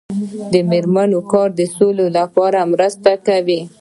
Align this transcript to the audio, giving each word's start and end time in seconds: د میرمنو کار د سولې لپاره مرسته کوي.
د 0.51 0.53
میرمنو 0.69 1.19
کار 1.31 1.49
د 1.59 1.61
سولې 1.75 2.07
لپاره 2.17 2.59
مرسته 2.73 3.11
کوي. 3.27 3.61